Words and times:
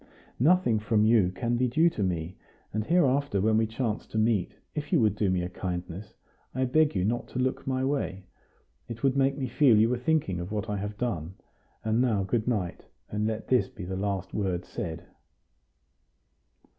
"Nothing 0.39 0.79
from 0.79 1.05
you 1.05 1.29
can 1.29 1.57
be 1.57 1.67
due 1.67 1.87
to 1.91 2.01
me; 2.01 2.35
and 2.73 2.83
hereafter 2.83 3.39
when 3.39 3.55
we 3.55 3.67
chance 3.67 4.07
to 4.07 4.17
meet, 4.17 4.55
if 4.73 4.91
you 4.91 4.99
would 4.99 5.15
do 5.15 5.29
me 5.29 5.43
a 5.43 5.47
kindness, 5.49 6.15
I 6.55 6.65
beg 6.65 6.95
you 6.95 7.05
not 7.05 7.27
to 7.27 7.37
look 7.37 7.67
my 7.67 7.85
way. 7.85 8.23
It 8.87 9.03
would 9.03 9.15
make 9.15 9.37
me 9.37 9.45
feel 9.47 9.77
you 9.77 9.89
were 9.89 9.99
thinking 9.99 10.39
of 10.39 10.51
what 10.51 10.71
I 10.71 10.77
have 10.77 10.97
done. 10.97 11.35
And 11.85 12.01
now 12.01 12.23
good 12.23 12.47
night; 12.47 12.87
and 13.11 13.27
let 13.27 13.47
this 13.47 13.69
be 13.69 13.85
the 13.85 13.95
last 13.95 14.33
word 14.33 14.65
said." 14.65 15.05